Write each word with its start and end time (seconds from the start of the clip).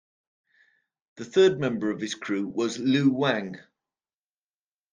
The 1.17 1.25
third 1.25 1.59
member 1.59 1.91
of 1.91 2.01
his 2.01 2.15
crew 2.15 2.47
was 2.47 2.79
Liu 2.79 3.11
Wang. 3.13 3.59